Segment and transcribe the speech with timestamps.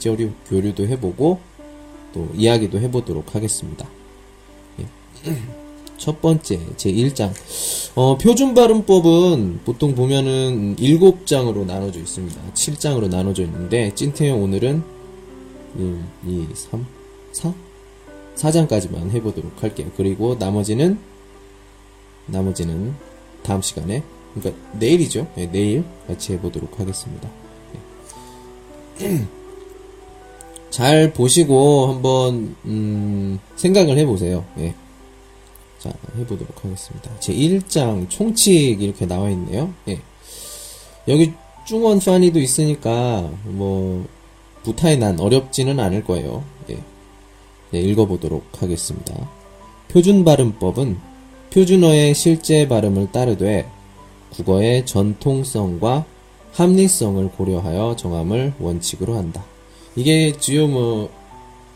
[0.00, 1.38] 交流 교류도 해보고
[2.12, 3.88] 또 이야기도 해보도록 하겠습니다.
[4.80, 4.86] 예.
[5.96, 7.30] 첫 번째 제 1장
[7.94, 12.40] 어, 표준 발음법은 보통 보면은 7장으로 나눠져 있습니다.
[12.54, 14.82] 7장으로 나눠져 있는데 찐태형 오늘은
[15.78, 16.86] 1, 2, 3,
[17.32, 17.54] 4?
[18.36, 19.90] 4장까지만 해보도록 할게요.
[19.96, 20.98] 그리고 나머지는
[22.26, 22.94] 나머지는
[23.42, 24.02] 다음 시간에
[24.34, 25.30] 그러니까 내일이죠.
[25.36, 27.28] 네, 내일 같이 해보도록 하겠습니다.
[28.98, 29.26] 네.
[30.70, 34.44] 잘 보시고 한번 음, 생각을 해보세요.
[34.58, 34.74] 예.
[35.78, 37.10] 자, 해보도록 하겠습니다.
[37.20, 39.72] 제 1장 총칙 이렇게 나와 있네요.
[39.88, 40.00] 예.
[41.08, 41.32] 여기
[41.66, 44.06] 중원 파니도 있으니까 뭐
[44.62, 46.44] 부타에 난 어렵지는 않을 거예요.
[46.70, 46.78] 예.
[47.70, 49.28] 네, 읽어보도록 하겠습니다.
[49.88, 50.98] 표준 발음법은
[51.52, 53.68] 표준어의 실제 발음을 따르되
[54.30, 56.04] 국어의 전통성과
[56.52, 59.44] 합리성을 고려하여 정함을 원칙으로 한다.
[60.00, 61.10] 이게 주요 뭐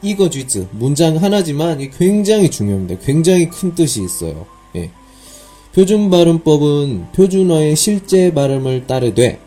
[0.00, 3.04] 이거 쥐즈 문장 하나지만 굉장히 중요합니다.
[3.04, 4.46] 굉장히 큰 뜻이 있어요.
[4.76, 4.90] 예.
[5.74, 9.40] 표준 발음법은 표준어의 실제 발음을 따르되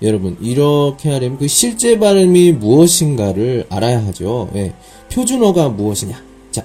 [0.00, 4.48] 여러분 이렇게 하려면 그 실제 발음이 무엇인가를 알아야 하죠.
[4.54, 4.72] 예.
[5.12, 6.22] 표준어가 무엇이냐?
[6.50, 6.64] 자,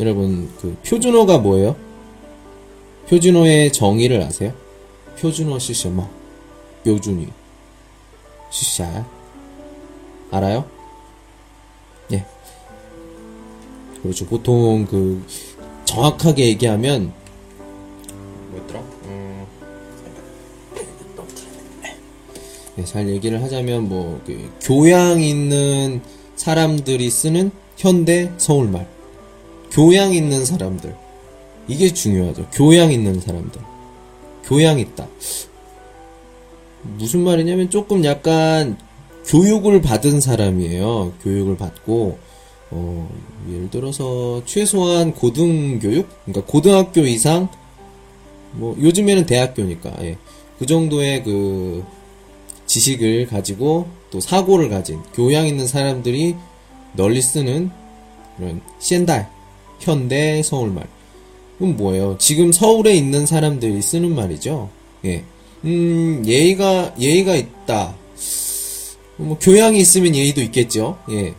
[0.00, 1.76] 여러분 그 표준어가 뭐예요?
[3.08, 4.52] 표준어의 정의를 아세요?
[5.18, 6.10] 표준어 시什么?
[6.84, 7.28] 표준이
[8.50, 9.06] 시샤
[10.32, 10.64] 알아요?
[12.10, 12.24] 예.
[14.02, 14.26] 그렇죠.
[14.26, 15.24] 보통 그
[15.84, 17.12] 정확하게 얘기하면
[18.50, 18.80] 뭐였더라?
[19.04, 19.46] 음...
[22.76, 26.00] 네, 잘 얘기를 하자면 뭐 그 교양 있는
[26.36, 28.88] 사람들이 쓰는 현대 서울말.
[29.70, 30.96] 교양 있는 사람들.
[31.68, 32.48] 이게 중요하죠.
[32.52, 33.60] 교양 있는 사람들.
[34.44, 35.06] 교양 있다.
[36.82, 38.76] 무슨 말이냐면 조금 약간
[39.26, 41.12] 교육을 받은 사람이에요.
[41.22, 42.18] 교육을 받고
[42.70, 43.08] 어,
[43.50, 47.48] 예를 들어서 최소한 고등교육, 그러니까 고등학교 이상,
[48.52, 50.16] 뭐 요즘에는 대학교니까 예.
[50.58, 51.84] 그 정도의 그
[52.66, 56.36] 지식을 가지고 또 사고를 가진 교양 있는 사람들이
[56.94, 57.70] 널리 쓰는
[58.36, 59.28] 그런 현달,
[59.78, 60.86] 현대 서울말.
[61.58, 62.16] 그건 뭐예요?
[62.18, 64.70] 지금 서울에 있는 사람들이 쓰는 말이죠.
[65.04, 65.24] 예.
[65.64, 67.94] 음, 예의가, 예의가 있다.
[69.22, 70.98] 뭐, 교양이 있으면 예의도 있겠죠.
[71.10, 71.34] 예.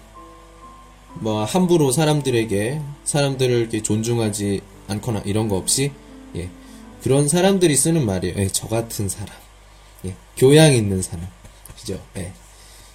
[1.15, 5.91] 뭐, 함부로 사람들에게, 사람들을 이렇게 존중하지 않거나 이런 거 없이,
[6.35, 6.49] 예.
[7.01, 8.35] 그런 사람들이 쓰는 말이에요.
[8.37, 9.35] 예, 저 같은 사람.
[10.05, 10.15] 예.
[10.37, 11.27] 교양 있는 사람.
[11.79, 11.99] 그죠?
[12.17, 12.31] 예.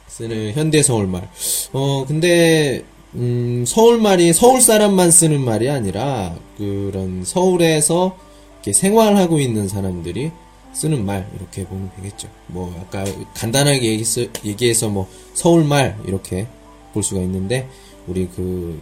[0.09, 1.28] 쓰는 현대 서울말.
[1.72, 2.84] 어, 근데,
[3.15, 8.16] 음, 서울말이 서울 사람만 쓰는 말이 아니라, 그런 서울에서
[8.56, 10.32] 이렇게 생활하고 있는 사람들이
[10.72, 12.28] 쓰는 말, 이렇게 보면 되겠죠.
[12.46, 14.00] 뭐, 아까 간단하게
[14.44, 16.46] 얘기해서, 뭐, 서울말, 이렇게
[16.92, 17.68] 볼 수가 있는데,
[18.06, 18.80] 우리 그,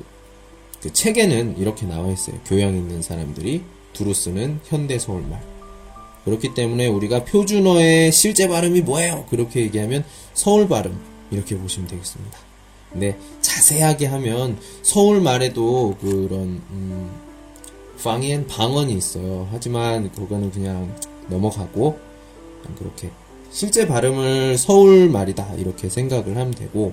[0.82, 2.38] 그 책에는 이렇게 나와 있어요.
[2.46, 5.40] 교양 있는 사람들이 두루 쓰는 현대 서울말.
[6.24, 9.26] 그렇기 때문에 우리가 표준어의 실제 발음이 뭐예요?
[9.30, 10.98] 그렇게 얘기하면 서울 발음
[11.30, 12.38] 이렇게 보시면 되겠습니다.
[12.92, 17.10] 근데 자세하게 하면 서울 말에도 그런 음,
[18.02, 19.48] 방엔 방언이 있어요.
[19.52, 20.94] 하지만 그거는 그냥
[21.28, 21.98] 넘어가고
[22.78, 23.10] 그렇게
[23.50, 26.92] 실제 발음을 서울 말이다 이렇게 생각을 하면 되고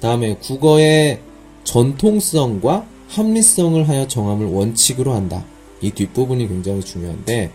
[0.00, 1.20] 다음에 국어의
[1.64, 5.44] 전통성과 합리성을 하여 정함을 원칙으로 한다.
[5.80, 7.50] 이 뒷부분이 굉장히 중요한데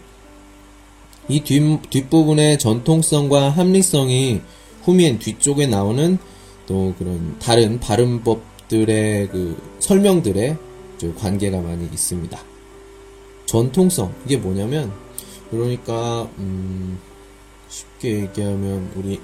[1.28, 4.42] 이 뒷, 뒷부분의 전통성과 합리성이
[4.84, 6.18] 후면 뒤쪽에 나오는
[6.66, 10.58] 또 그런 다른 발음법들의 그 설명들의
[11.18, 12.40] 관계가 많이 있습니다.
[13.46, 14.92] 전통성 이게 뭐냐면
[15.52, 17.00] 그러니까 음
[17.68, 19.20] 쉽게 얘기하면 우리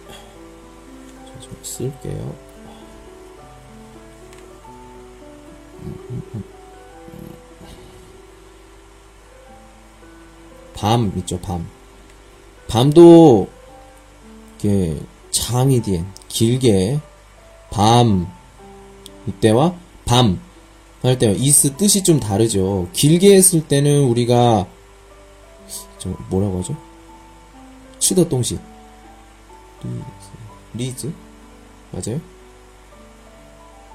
[1.39, 2.35] 좀 쓸게요.
[10.73, 11.67] 밤 있죠, 밤.
[12.67, 13.47] 밤도
[14.59, 14.99] 이렇게
[15.31, 16.99] 장이 뒤엔 길게
[17.71, 18.27] 밤
[19.27, 19.75] 이때와
[20.05, 20.45] 밤
[21.05, 22.87] 할 때와 이스 뜻이 좀 다르죠.
[22.93, 24.65] 길게 했을 때는 우리가
[26.05, 26.75] 저 뭐라고 하죠?
[27.99, 28.59] 吃的东西
[30.73, 31.11] 栗子
[31.91, 32.19] 맞아요?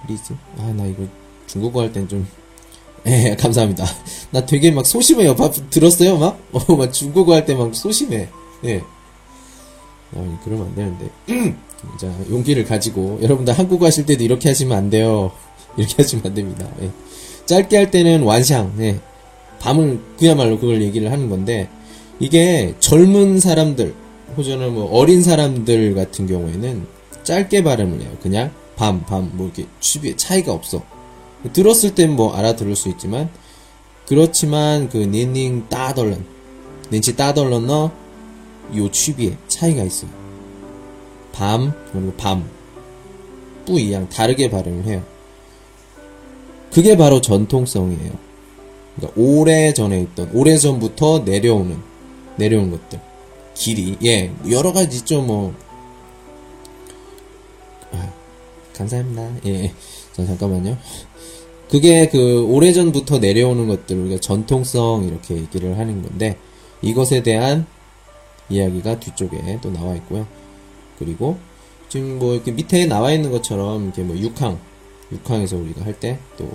[0.09, 1.05] 栗子 아 나 이거
[1.47, 2.27] 중국어 할 땐 좀
[3.07, 3.85] 예, 감사합니다.
[4.31, 5.25] 나 되게 막 소심해.
[5.25, 5.35] 요
[5.71, 6.19] 들었어요?
[6.19, 6.39] 막?
[6.53, 8.29] 어, 막 중국어 할 때 막 소심해.
[8.65, 8.83] 예.
[10.15, 11.09] 아, 그러면 안 되는데.
[11.99, 13.19] 자, 용기를 가지고.
[13.23, 15.33] 여러분들 한국어 하실 때도 이렇게 하시면 안 돼요.
[15.79, 16.69] 이렇게 하시면 안 됩니다.
[16.83, 16.91] 예.
[17.47, 18.71] 짧게 할 때는 완샹.
[18.81, 19.01] 예.
[19.61, 21.71] 밤을, 그야말로 그걸 얘기를 하는 건데,
[22.21, 23.95] 이게 젊은 사람들,
[24.37, 26.87] 혹은 뭐 어린 사람들 같은 경우에는
[27.25, 28.11] 짧게 발음을 해요.
[28.23, 30.83] 그냥 밤, 밤, 뭐 이렇게 취비에 차이가 없어.
[31.53, 33.31] 들었을 땐 뭐 알아들을 수 있지만
[34.07, 36.25] 그렇지만 그 니닝 따덜런
[36.93, 37.91] 닌치 따덜런너
[38.77, 40.11] 요 취비에 차이가 있어요.
[41.33, 42.45] 밤 그리고 밤
[43.67, 45.03] 뿌이양 다르게 발음을 해요.
[46.73, 48.13] 그게 바로 전통성이에요.
[48.97, 51.90] 그러니까 오래 전에 있던 오래 전부터 내려오는
[52.41, 53.01] 내려온 것들.
[53.55, 53.97] 길이.
[54.05, 55.55] 예 여러 가지 있죠 뭐.
[57.93, 58.13] 아,
[58.75, 59.31] 감사합니다.
[59.47, 59.73] 예
[60.13, 60.77] 자, 잠깐만요.
[61.71, 66.37] 그게 그 오래전부터 내려오는 것들 우리가 전통성 이렇게 얘기를 하는 건데
[66.83, 67.67] 이것에 대한
[68.49, 70.27] 이야기가 뒤쪽에 또 나와 있고요.
[70.99, 71.39] 그리고
[71.89, 74.59] 지금 뭐 이렇게 밑에 나와 있는 것처럼 이렇게 뭐 6항
[75.13, 76.51] 6항에서 우리가 할 때 또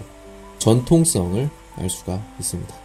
[0.59, 2.84] 전통성을 알 수가 있습니다.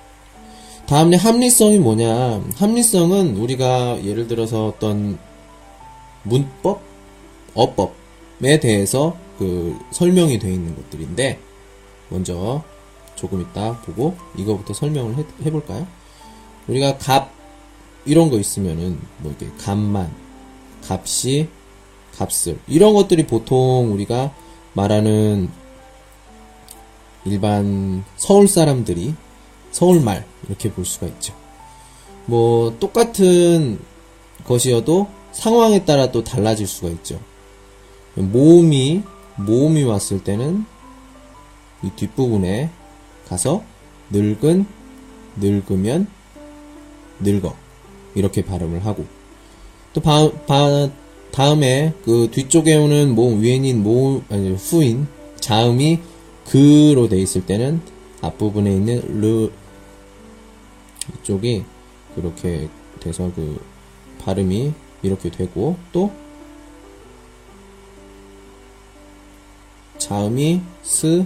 [0.91, 2.43] 다음에 합리성이 뭐냐?
[2.57, 5.21] 합리성은 우리가 예를 들어서 어떤
[6.25, 6.83] 문법,
[7.55, 11.39] 어법에 대해서 그 설명이 되어 있는 것들인데
[12.09, 12.65] 먼저
[13.15, 15.87] 조금 이따 보고 이거부터 설명을 해, 해볼까요?
[16.67, 17.31] 우리가 값
[18.05, 20.13] 이런 거 있으면은 뭐 이렇게 값만
[20.89, 21.49] 값이
[22.17, 24.35] 값을 이런 것들이 보통 우리가
[24.73, 25.51] 말하는
[27.25, 29.15] 일반 서울 사람들이
[29.73, 31.35] 서울말 이렇게 볼 수가 있죠.
[32.27, 33.79] 뭐 똑같은
[34.45, 37.21] 것이어도 상황에 따라 또 달라질 수가 있죠.
[38.15, 39.03] 모음이
[39.37, 40.65] 모음이 왔을 때는
[41.83, 42.71] 이 뒷부분에
[43.29, 43.63] 가서
[44.11, 44.67] 늙은,
[45.37, 46.07] 늙으면,
[47.21, 47.55] 늙어.
[48.15, 49.05] 이렇게 발음을 하고.
[49.93, 50.91] 또 바, 바,
[51.31, 55.07] 다음에 그 뒤쪽에 오는 모, 위엔인 모, 아니, 후인,
[55.39, 56.01] 자음이
[56.47, 57.81] 그로 돼 있을 때는
[58.21, 59.51] 앞부분에 있는 르,
[61.15, 61.65] 이쪽이
[62.15, 62.69] 그렇게
[63.01, 63.61] 돼서 그
[64.21, 64.73] 발음이
[65.03, 66.13] 이렇게 되고 또
[69.99, 71.25] 자음이 스,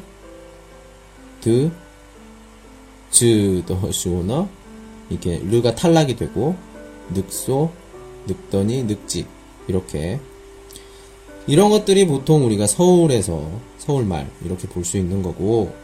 [1.40, 1.70] 드,
[3.10, 4.48] 즈, 더, 쇼너
[5.08, 6.56] 이렇게 르가 탈락이 되고
[7.10, 7.70] 늑소,
[8.26, 9.26] 늑더니, 늑지
[9.68, 10.20] 이렇게
[11.46, 15.74] 이런 것들이 보통 우리가 서울에서 서울말 이렇게 볼 수 있는 거고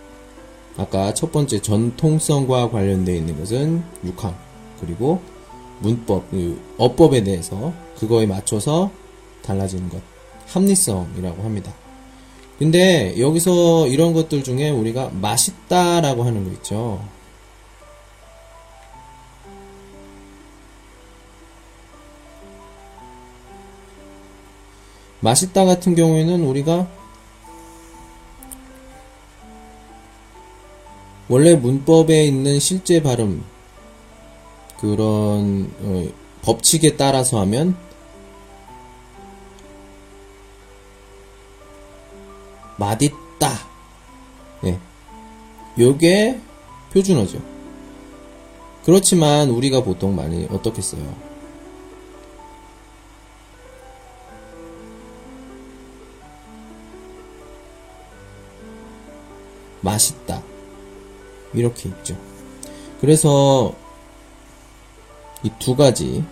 [0.81, 4.35] 아까 첫 번째 전통성과 관련되어 있는 것은 6항
[4.81, 5.21] 그리고
[5.81, 8.91] 문법, 그 어법에 대해서 그거에 맞춰서
[9.43, 10.00] 달라지는 것
[10.47, 11.75] 합리성이라고 합니다.
[12.58, 17.05] 근데 여기서 이런 것들 중에 우리가 맛있다라고 하는 거 있죠.
[25.20, 26.89] 맛있다 같은 경우에는 우리가
[31.31, 33.44] 원래 문법에 있는 실제 발음
[34.81, 36.08] 그런 어,
[36.43, 37.77] 법칙에 따라서 하면
[42.77, 43.53] 맛있다.
[44.65, 44.81] 예.
[45.79, 46.41] 요게
[46.93, 47.41] 표준어죠.
[48.84, 51.15] 그렇지만 우리가 보통 많이 어떻게 써요?
[59.82, 60.50] 맛있다.
[61.55, 62.17] 이렇게 있죠.
[63.01, 63.75] 그래서
[65.43, 66.23] 이 두 가지,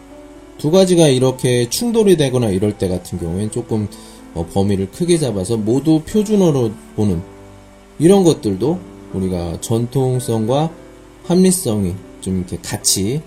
[0.59, 3.89] 두 가지가 이렇게 충돌이 되거나 이럴 때 같은 경우엔 조금
[4.35, 7.23] 어, 범위를 크게 잡아서 모두 표준어로 보는
[7.99, 8.79] 이런 것들도
[9.15, 10.71] 우리가 전통성과
[11.25, 13.23] 합리성이 좀 이렇게 같이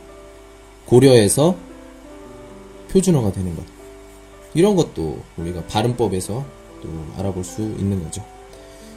[0.86, 1.56] 고려해서
[2.92, 3.64] 표준어가 되는 것.
[4.54, 6.46] 이런 것도 우리가 발음법에서
[6.82, 8.24] 또 알아볼 수 있는 거죠.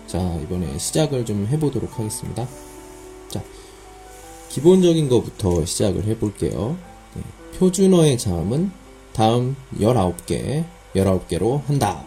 [0.06, 2.46] 자, 이번에 시작을 좀 해보도록 하겠습니다.
[4.54, 6.76] 자, 기본적인 것부터 시작을 해볼게요.
[7.14, 7.22] 네,
[7.58, 8.70] 표준어의 자음은
[9.12, 12.04] 다음 19개, 19개로 한다.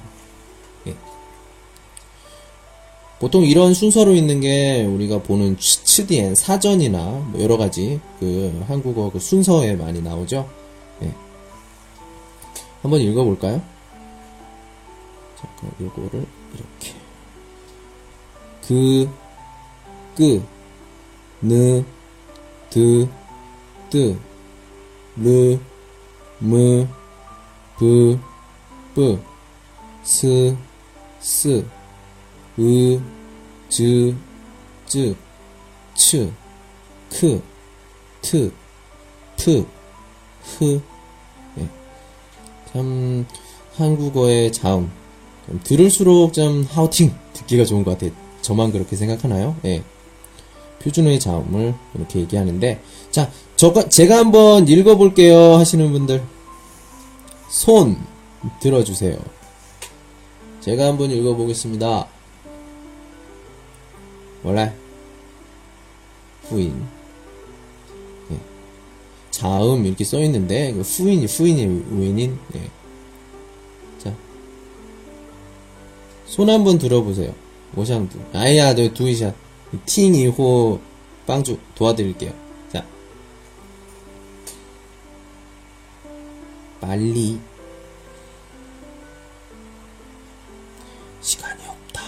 [3.19, 9.09] 보통 이런 순서로 있는 게 우리가 보는 치- 치디엔 사전이나 뭐 여러 가지 그 한국어
[9.09, 10.47] 그 순서에 많이 나오죠.
[11.01, 11.11] 예.
[12.83, 13.59] 한번 읽어볼까요?
[15.35, 16.93] 잠깐 요거를 이렇게
[18.67, 19.09] 그,
[20.15, 20.43] 끄,
[21.41, 21.83] 느,
[22.69, 23.07] 드,
[23.89, 24.17] 뜨,
[25.15, 25.59] 르,
[26.39, 26.88] 무,
[27.77, 28.19] 브,
[28.93, 29.19] 뿌,
[30.03, 30.55] 스,
[31.19, 31.65] 스,
[32.59, 33.01] 으,
[33.69, 34.15] 즈,
[34.86, 35.15] 쯔,
[35.95, 36.31] 츠,
[37.09, 37.41] 크,
[38.21, 38.51] 트,
[39.38, 39.65] 프,
[40.59, 40.81] 흐.
[41.59, 41.69] 예.
[42.71, 43.25] 참,
[43.75, 44.91] 한국어의 자음.
[45.45, 48.12] 좀 들을수록 좀 好听 듣기가 좋은 것 같아요.
[48.41, 49.55] 저만 그렇게 생각하나요?
[49.65, 49.83] 예.
[50.81, 52.81] 표준어의 자음을 이렇게 얘기하는데,
[53.12, 56.24] 자, 저가, 제가 한번 읽어볼게요 하시는 분들,
[57.50, 57.98] 손
[58.62, 59.17] 들어주세요.
[60.62, 62.07] 제가 한번 읽어보겠습니다.
[64.43, 64.74] 원래,
[66.50, 66.86] 후인.
[68.31, 68.39] 예.
[69.31, 72.69] 자음 이렇게 써있는데, 그 후인이, 후인이 우인인, 예.
[73.98, 74.13] 자.
[76.25, 77.34] 손 한번 들어보세요.
[77.75, 78.19] 오샹두.
[78.34, 79.46] 아야, 너 두이샷.
[79.86, 80.79] 팅이호
[81.25, 82.31] 빵주 도와드릴게요.
[82.71, 82.86] 자.
[86.79, 87.39] 빨리.
[91.21, 92.03] 시간이 없다.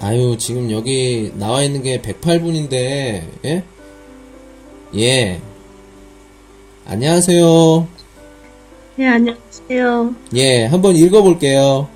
[0.00, 2.72] 아유, 지금 여기 나와 있는 게 108분인데,
[3.44, 3.64] 예?
[4.96, 5.40] 예.
[6.84, 7.86] 안녕하세요.
[8.96, 10.14] 네, 안녕하세요.
[10.34, 11.88] 예, 한번 읽어볼게요.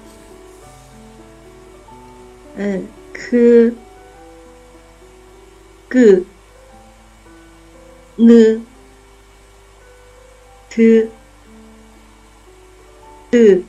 [2.57, 3.79] 네, 그,
[5.91, 6.27] 그,
[8.17, 8.63] 느,
[10.71, 11.13] 드,
[13.31, 13.65] 드,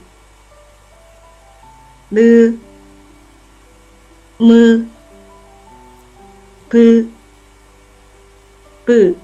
[2.09, 2.57] 느,
[4.39, 4.87] 무,
[6.69, 7.11] 브,
[8.85, 9.17] 뿌,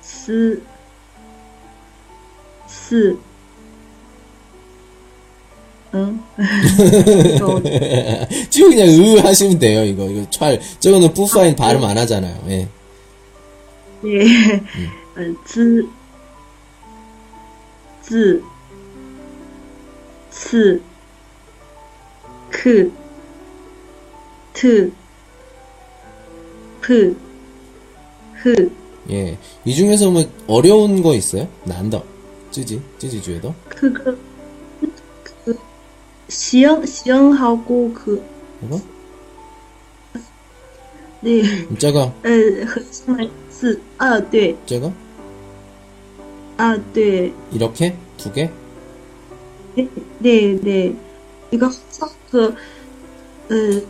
[0.00, 0.62] 스,
[2.66, 3.18] 스,
[5.94, 6.22] 응.
[8.50, 9.84] 쭉 그냥 으 하시면 돼요.
[9.84, 12.42] 이거 이거 찰 저거는 부사인 발음 안 하잖아요.
[12.48, 12.68] 예.
[14.04, 14.24] 예.
[15.16, 15.36] 음.
[15.46, 15.86] 즈,
[20.30, 20.82] 츠,
[22.50, 22.92] 크,
[24.52, 24.92] 트,
[26.80, 27.16] 프,
[28.34, 28.70] 흐.
[29.10, 29.36] 예.
[29.64, 31.48] 이 중에서 뭐 어려운 거 있어요?
[31.64, 32.02] 난다.
[32.50, 33.54] 쯔지, 쯔지주에도?
[33.68, 34.31] 크크.
[36.31, 38.23] 시영 시영하고 그
[38.63, 38.79] 이거?
[41.21, 41.41] 네,
[41.79, 44.93] 저거, 呃，和上来是啊，对 저거?
[46.57, 47.95] 啊，对 이렇게?
[48.17, 48.51] 두 개?
[49.75, 49.87] 네,
[50.19, 50.95] 네, 네.
[51.51, 53.81] 이거 항상 그, 어,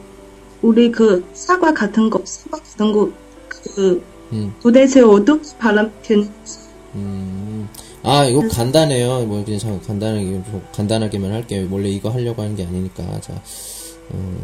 [0.61, 3.11] 우리 그 사과 같은 거, 사과 같은 거,
[3.49, 6.29] 그, 음, 도대체 어떻게 바람 든,
[6.95, 7.67] 음.
[8.04, 9.26] 아, 이거 간단해요.
[9.26, 11.68] 뭐, 그냥 참 간단하게, 좀 간단하게만 할게요.
[11.70, 13.20] 원래 이거 하려고 하는 게 아니니까.
[13.20, 13.40] 자,
[14.12, 14.42] 음,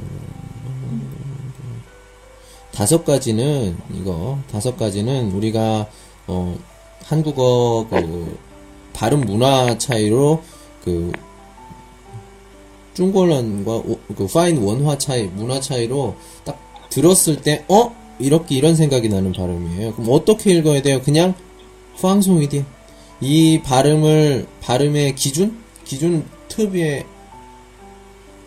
[2.73, 5.89] 다섯 가지는, 이거, 다섯 가지는 우리가,
[6.29, 6.57] 어,
[7.03, 8.39] 한국어 그,
[8.93, 10.43] 발음 문화 차이로,
[10.85, 11.11] 그,
[12.95, 16.59] 중국어론과 오- 그 파인 원화 차이, 문화 차이로 딱
[16.91, 17.95] 들었을 때, 어?
[18.21, 19.95] 이렇게 이런 생각이 나는 발음이에요.
[19.95, 21.01] 그럼 어떻게 읽어야 돼요?
[21.03, 21.35] 그냥,
[22.01, 22.65] 방송이디.
[23.22, 25.62] 이 발음을, 발음의 기준?
[25.86, 27.06] 기준 특유의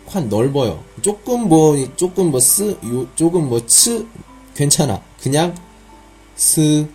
[0.07, 0.83] 한 넓어요.
[1.01, 4.07] 조금 뭐, 조금 뭐, 쓰, 요, 조금 뭐, 츠,
[4.55, 5.01] 괜찮아.
[5.19, 5.53] 그냥,
[6.35, 6.87] 스,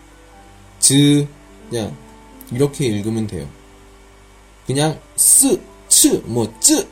[0.81, 1.27] 즈,
[1.69, 1.95] 그냥,
[2.51, 3.47] 이렇게 읽으면 돼요.
[4.67, 6.87] 그냥, 스, 츠, 뭐, 쯔,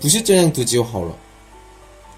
[0.00, 1.16] 不是这样读就好了。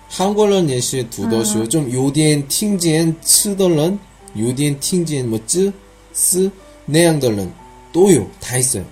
[0.09, 3.99] 韩国人也是读的时候，좀有点听见吃的人，
[4.35, 5.73] 有点听见뭐 쯔,
[6.13, 6.51] 스,
[6.87, 7.53] 那样的人
[7.92, 8.86] 都有，다 있어요.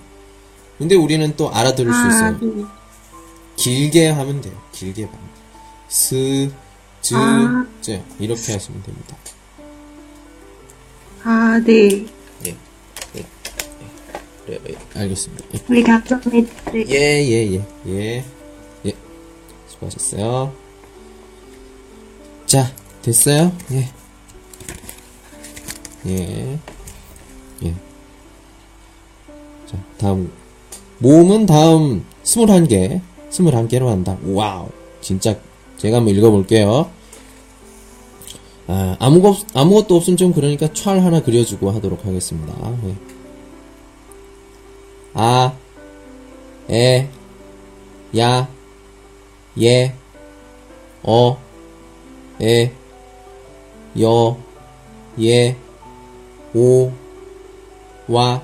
[0.78, 2.38] 근데 우리는 또 알아들을 수 아, 있어요.
[2.40, 2.64] 네.
[3.56, 4.54] 길게 하면 돼요.
[4.72, 5.20] 길게 하면.
[5.88, 6.50] 스,
[7.02, 7.66] 즈, 아.
[7.80, 9.16] 쯔 이렇게 하시면 됩니다.
[11.22, 12.06] 아, 네.
[12.46, 12.56] 예.
[13.16, 13.26] 예.
[14.48, 14.58] 예.
[14.58, 15.44] 네, 알겠습니다.
[15.54, 15.58] 예.
[15.68, 16.72] 우리 감사합니다.
[16.72, 16.84] 네.
[16.88, 18.24] 예, 예, 예, 예.
[18.86, 18.96] 예.
[19.68, 20.54] 수고하셨어요.
[22.46, 23.52] 자, 됐어요?
[23.72, 23.90] 예.
[26.06, 26.58] 예.
[27.64, 27.89] 예.
[29.70, 30.32] 자, 다음.
[30.98, 33.00] 모음은 다음 21개,
[33.30, 34.18] 21개로 한다.
[34.24, 34.68] 와우.
[35.00, 35.38] 진짜,
[35.76, 36.90] 제가 한번 읽어볼게요.
[38.66, 42.54] 아, 아무것, 아무것도 없으면 좀 그러니까 찰 하나 그려주고 하도록 하겠습니다.
[42.84, 42.94] 예.
[45.14, 45.54] 아,
[46.68, 47.08] 에,
[48.18, 48.48] 야,
[49.60, 49.94] 예,
[51.02, 51.38] 어,
[52.40, 52.72] 에,
[54.00, 54.36] 여,
[55.20, 55.56] 예,
[56.54, 56.92] 오,
[58.08, 58.42] 와,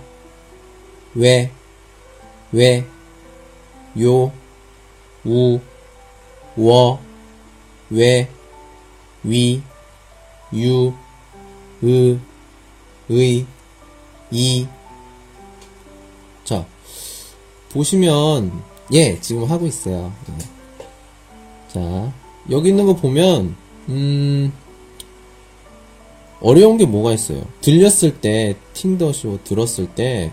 [1.16, 1.50] 왜,
[2.52, 2.84] 왜,
[3.98, 4.30] 요,
[5.24, 5.58] 우,
[6.56, 7.00] 워,
[7.88, 8.28] 왜,
[9.24, 9.62] 위,
[10.52, 10.92] 유,
[11.82, 12.18] 으,
[13.08, 13.46] 의,
[14.30, 14.66] 이.
[16.44, 16.66] 자,
[17.72, 18.52] 보시면,
[18.92, 20.12] 예, 지금 하고 있어요.
[20.28, 20.38] 예.
[21.72, 22.12] 자,
[22.50, 23.56] 여기 있는 거 보면,
[23.88, 24.52] 음,
[26.42, 27.42] 어려운 게 뭐가 있어요?
[27.62, 30.30] 들렸을 때, 팅더쇼 들었을 때,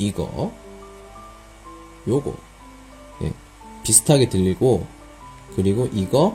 [0.00, 0.50] 이거,
[2.08, 2.34] 요거,
[3.22, 3.32] 예,
[3.84, 4.86] 비슷하게 들리고,
[5.54, 6.34] 그리고 이거,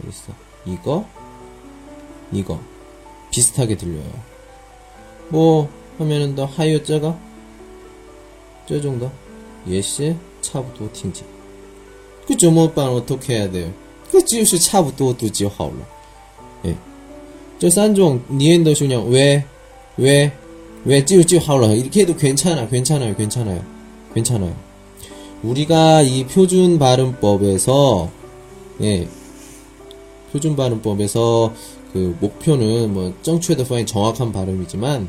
[0.00, 0.32] 여기 있어.
[0.64, 1.06] 이거,
[2.32, 2.60] 이거.
[3.30, 4.12] 비슷하게 들려요.
[5.28, 5.68] 뭐,
[5.98, 7.18] 하면은 더 하이어자가
[8.66, 9.10] 저 정도.
[9.66, 11.24] 예시, 차부터 팅지.
[12.26, 13.72] 그 조모반 어떻게 해야 돼요?
[14.10, 15.78] 그 지우스 차부터 두지 하울러.
[16.66, 16.76] 예.
[17.58, 19.46] 저 산종, 니엔더 슈냥, 왜,
[19.96, 20.36] 왜,
[20.84, 23.64] 왜 찌우찌우 하울러 이렇게 해도 괜찮아 괜찮아요 괜찮아요
[24.14, 24.54] 괜찮아요.
[25.42, 28.10] 우리가 이 표준 발음법에서
[28.82, 29.08] 예
[30.32, 31.52] 표준 발음법에서
[31.92, 35.08] 그 목표는 뭐 정추에도 파인 정확한 발음이지만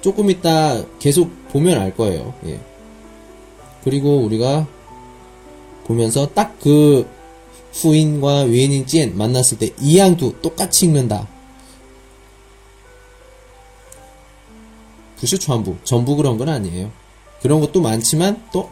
[0.00, 2.60] 조금 이따 계속 보면 알 거예요 예.
[3.82, 4.66] 그리고 우리가
[5.86, 7.06] 보면서 딱 그
[7.74, 11.28] 후인과 위인인 찐 만났을 때 이양도 똑같이 읽는다.
[15.16, 16.90] 부시 전부 전부 그런 건 아니에요.
[17.40, 18.70] 그런 것도 많지만 또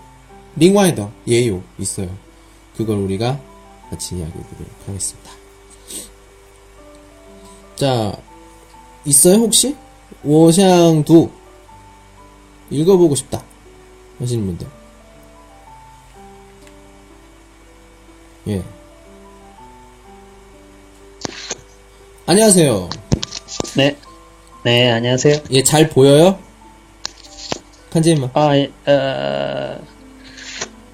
[0.57, 2.09] 링와이더 예요 있어요.
[2.77, 3.41] 그걸 우리가
[3.91, 5.31] 같이 이야기해 보도록 하겠습니다.
[7.77, 8.17] 자,
[9.05, 9.77] 있어요 혹시?
[10.23, 11.31] 워샹두
[12.71, 13.43] 읽어보고 싶다
[14.19, 14.67] 하시는 분들.
[18.49, 18.63] 예.
[22.27, 22.89] 안녕하세요.
[23.77, 23.97] 네.
[24.65, 25.43] 네, 안녕하세요.
[25.51, 26.39] 예, 잘 보여요?
[27.91, 28.31] 칸지마.
[28.33, 29.79] 아, 예, 어,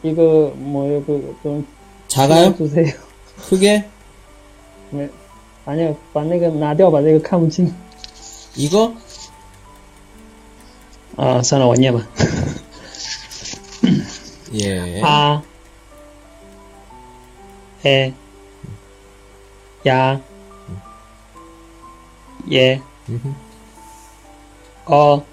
[0.02, 1.04] 이거 뭐예요?
[1.04, 1.64] 그좀
[2.08, 2.56] 작아요?
[2.56, 2.92] 주세요.
[3.48, 3.88] 크게?
[4.90, 5.08] 네.
[5.66, 7.72] 아니요, 만약에 나대어 만약에 카무진.
[8.56, 8.92] 이거?
[11.16, 12.00] 아, 사나 왔냐마.
[14.60, 15.00] 예.
[15.04, 15.42] 아.
[17.86, 18.12] 에.
[19.86, 20.20] 야.
[20.68, 20.80] 음.
[22.50, 22.82] 예.
[24.92, 25.24] 어,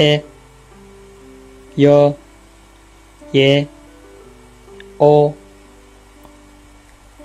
[0.00, 0.24] 에,
[1.82, 2.16] 여,
[3.34, 3.68] 예,
[4.98, 5.34] 오,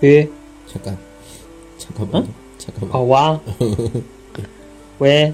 [0.01, 0.29] 왜,
[0.67, 0.97] 잠깐.
[1.77, 2.27] 잠깐만요.
[2.57, 2.95] 잠깐만.
[2.97, 3.41] 어, 와,
[4.99, 5.33] 왜,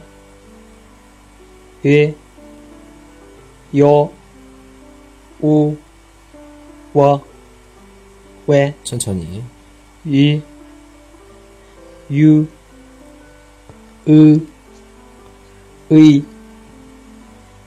[1.82, 2.16] 왜,
[3.76, 4.14] 요,
[5.42, 5.76] 우,
[6.94, 7.26] 워,
[8.46, 9.44] 왜, 천천히.
[10.06, 10.44] 이,
[12.12, 12.48] 유,
[14.10, 14.40] 으,
[15.90, 16.24] 의,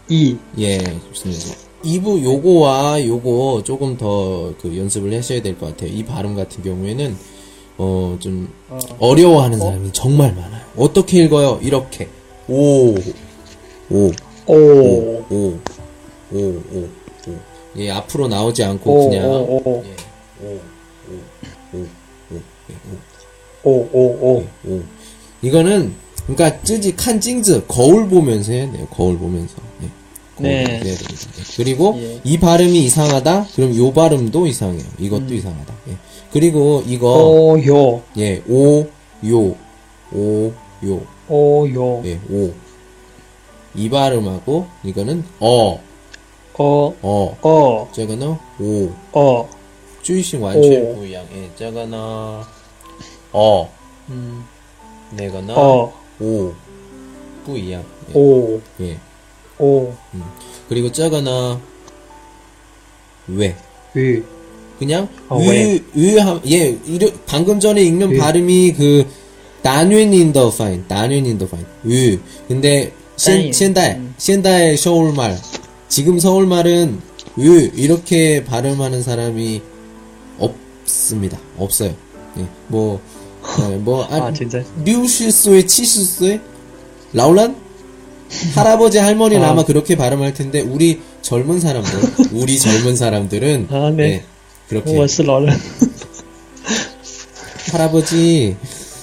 [0.09, 0.37] 이.
[0.59, 1.57] 예, 좋습니다.
[1.85, 5.91] 2부 요거와 요거 조금 더 그 연습을 하셔야 될 것 같아요.
[5.91, 7.17] 이 발음 같은 경우에는
[7.79, 8.49] 어, 좀
[8.99, 10.65] 어 려워하는 사람이 정말 많아요.
[10.77, 11.59] 어떻게 읽어요?
[11.63, 12.09] 이렇게.
[12.49, 12.97] 오, 오,
[13.91, 14.55] 오, 오,
[15.31, 15.59] 오,
[16.33, 16.89] 오, 오,
[17.29, 17.39] 오.
[17.77, 19.85] 예, 앞으로 나오지 않고 오, 그냥 오, 오.
[19.85, 19.97] 예,
[20.45, 21.79] 오, 오, 오,
[22.33, 22.75] 오, 예,
[23.65, 23.71] 오.
[23.71, 24.01] 오, 오,
[24.39, 24.47] 오.
[24.69, 24.83] 오.
[25.43, 25.95] 이거는
[26.28, 28.88] 그러니까 쯔지 칸 찡즈 거울 보면서 해야 돼요.
[28.92, 29.56] 거울 보면서.
[29.84, 29.90] 예.
[30.38, 30.64] 거울 네.
[30.64, 31.32] 보면서 해야 됩니다.
[31.40, 31.44] 예.
[31.58, 32.22] 그리고 예.
[32.24, 33.48] 이 발음이 이상하다.
[33.56, 34.84] 그럼 요 발음도 이상해요.
[35.00, 35.74] 이것도 이상하다.
[35.90, 35.98] 예.
[36.32, 38.88] 그리고 이거 오, 요, 예, 오,
[39.26, 39.56] 요,
[40.14, 40.54] 오,
[40.86, 42.02] 요, 오, 요.
[42.06, 42.54] 예, 오.
[43.76, 45.82] 이 발음하고 이거는 어,
[46.54, 47.38] 어, 어.
[47.42, 48.90] 어, 这个呢 오.
[49.12, 49.46] 哦，
[50.04, 51.24] 句型完全哦不一样。
[51.34, 52.46] 哎，这个呢，
[53.32, 53.68] 哦，
[54.08, 54.44] 嗯，
[55.12, 56.53] 那个呢，哦， 오.
[57.45, 57.79] 뿌이야.
[57.79, 58.13] 예.
[58.15, 58.61] 오.
[58.81, 58.99] 예.
[59.59, 59.93] 오.
[60.15, 60.23] 음.
[60.69, 61.61] 그리고 짜거나
[63.29, 63.57] 왜.
[63.95, 64.23] 왜?
[64.79, 65.81] 그냥 아, 왜?
[65.95, 68.19] 왜예 이르, 방금 전에 읽는 위.
[68.19, 69.07] 발음이 그
[69.63, 71.65] 단윈 인더 파인, 단윈 인더 파인.
[71.85, 72.19] 왜?
[72.47, 74.77] 근데 신, 신다에, 신다에 음.
[74.77, 75.37] 서울말.
[75.89, 77.01] 지금 서울말은
[77.37, 79.63] 왜 이렇게 발음하는 사람이
[80.39, 81.39] 없습니다.
[81.59, 81.95] 없어요.
[82.39, 82.47] 예.
[82.69, 83.01] 뭐
[83.59, 84.63] 네, 뭐, 아, 아 진짜.
[84.85, 86.41] 류시소에 치시소에
[87.13, 87.57] 라울란
[88.55, 89.55] 할아버지 할머니는 아.
[89.55, 91.93] 마 그렇게 발음할 텐데 우리 젊은 사람들,
[92.33, 94.09] 우리 젊은 사람들은 아, 네.
[94.09, 94.25] 네
[94.69, 94.97] 그렇게.
[94.97, 95.59] 어, 워스 라울란.
[97.73, 98.57] 할아버지.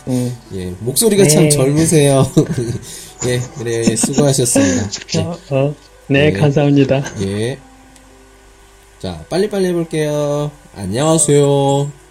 [0.08, 0.36] 음.
[0.54, 1.30] 예, 목소리가 네.
[1.30, 2.30] 참 젊으세요.
[3.28, 4.90] 예, 그래 예, 수고하셨습니다.
[5.22, 5.76] 어, 어.
[6.08, 7.04] 네, 네, 감사합니다.
[7.22, 7.58] 예.
[9.00, 10.52] 자, 빨리빨리 해볼게요.
[10.76, 12.03] 안녕하세요.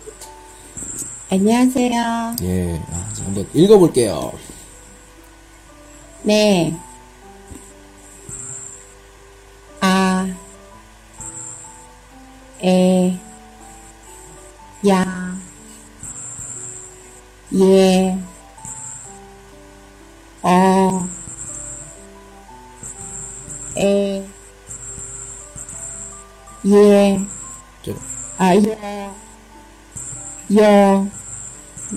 [1.33, 2.37] 안녕하세요.
[2.43, 2.83] 예.
[2.93, 4.35] 아, 자, 한번 읽어볼게요.
[6.25, 6.79] 네.
[9.81, 10.29] 아,
[12.63, 13.19] 에,
[14.87, 15.39] 야,
[17.55, 18.19] 예,
[20.43, 21.09] 어,
[23.79, 24.27] 에,
[26.67, 27.27] 예,
[27.83, 27.95] 저,
[28.37, 29.11] 아, 예,
[30.57, 31.22] 여,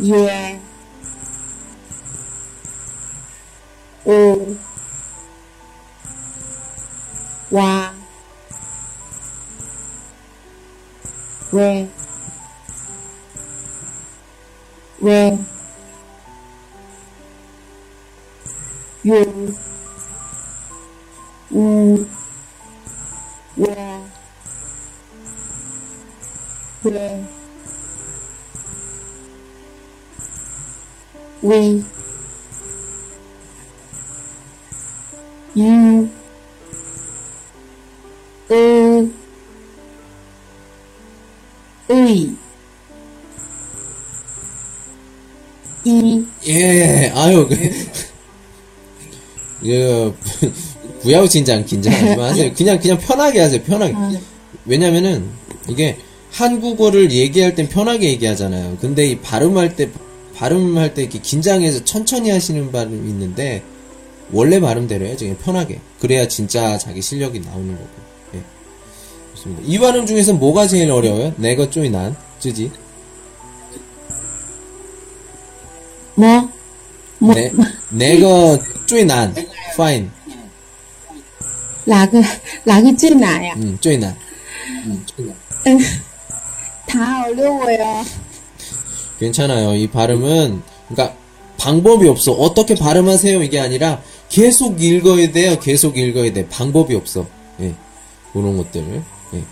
[0.04, 0.60] 예,
[4.04, 4.56] 오,
[7.52, 7.94] 와,
[11.54, 11.90] 왜,
[15.00, 15.38] 왜,
[19.08, 19.14] 요,
[21.52, 22.06] 우,
[23.56, 23.76] 왜,
[26.84, 27.35] 왜,
[31.46, 31.84] 위,
[35.58, 36.10] 유,
[38.52, 39.12] 으,
[41.90, 42.36] 의,
[45.86, 47.56] 이, 예, 아유, 그,
[49.62, 50.16] 그,
[51.04, 52.52] 부야우진장 긴장하지 마세요.
[52.58, 53.94] 그냥, 그냥 편하게 하세요, 편하게.
[54.66, 55.30] 왜냐면은,
[55.70, 56.00] 이게,
[56.32, 58.78] 한국어를 얘기할 땐 편하게 얘기하잖아요.
[58.82, 59.92] 근데 이 발음할 때,
[60.36, 63.64] 발음할 때 이렇게 긴장해서 천천히 하시는 발음이 있는데,
[64.32, 65.26] 원래 발음대로 해야죠.
[65.26, 65.80] 그냥 편하게.
[66.00, 67.90] 그래야 진짜 자기 실력이 나오는 거고.
[68.36, 68.42] 예.
[69.36, 69.64] 좋습니다.
[69.66, 71.34] 이 발음 중에서 뭐가 제일 어려워요?
[71.38, 72.72] 내가 쪼이 난, 쯔지?
[76.16, 76.50] 뭐,
[77.20, 77.52] 뭐, 내,
[77.90, 79.34] 내가 쪼이 난,
[79.74, 80.10] fine.
[87.28, 88.25] 어려워요.
[89.20, 89.76] 괜찮아요.
[89.76, 91.16] 이 발음은, 그러니까
[91.58, 92.32] 방법이 없어.
[92.34, 93.42] 어떻게 발음하세요?
[93.44, 95.58] 이게 아니라 계속 읽어야 돼요.
[95.60, 96.48] 계속 읽어야 돼.
[96.50, 97.26] 방법이 없어.
[97.62, 97.74] 예.
[98.34, 99.02] 그런 것들을,
[99.36, 99.44] 예.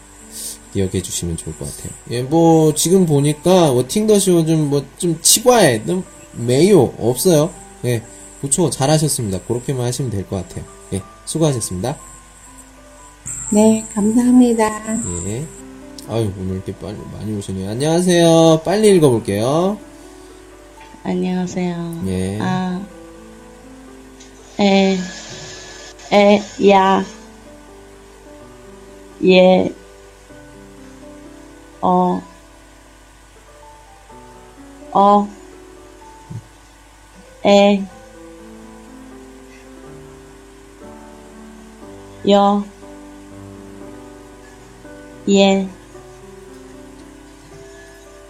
[0.73, 1.93] 기억해 주시면 좋을 것 같아요.
[2.11, 6.93] 예, 뭐, 지금 보니까, 뭐, 팅더쇼 좀, 뭐, 좀 치과에, 좀, 메요.
[6.99, 7.51] 없어요.
[7.85, 8.01] 예.
[8.41, 8.69] 그쵸.
[8.69, 9.39] 잘하셨습니다.
[9.41, 10.65] 그렇게만 하시면 될 것 같아요.
[10.93, 11.01] 예.
[11.25, 11.97] 수고하셨습니다.
[13.51, 14.97] 네, 감사합니다.
[15.27, 15.45] 예.
[16.09, 17.69] 아유, 오늘 이렇게 빨리, 많이 오시네요.
[17.69, 18.61] 안녕하세요.
[18.65, 19.77] 빨리 읽어볼게요.
[21.03, 22.03] 안녕하세요.
[22.07, 22.39] 예.
[22.41, 22.85] 아,
[24.59, 24.97] 에,
[26.11, 27.05] 에, 야,
[29.23, 29.73] 예,
[31.81, 32.21] 어,
[34.91, 35.29] 어,
[37.45, 37.83] 에,
[42.29, 42.63] 여,
[45.29, 45.67] 예,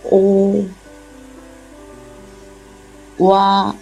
[0.06, 0.68] 오,
[3.20, 3.74] 와,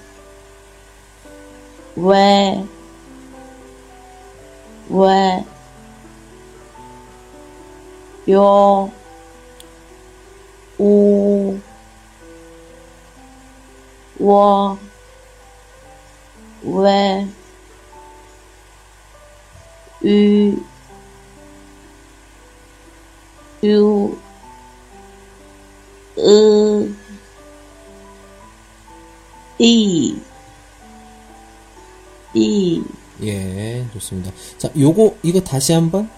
[1.95, 2.63] 왜,
[4.89, 5.45] 왜,
[8.29, 8.91] 요,
[10.77, 11.59] 우,
[14.19, 14.77] 워,
[16.63, 17.27] 왜,
[20.03, 20.57] 유,
[23.63, 24.17] 유,
[26.21, 26.93] 으,
[29.59, 30.15] 이,
[32.33, 32.83] 이,
[33.23, 34.31] 예, 좋습니다.
[34.57, 36.09] 자, 요거, 이거 다시 한 번?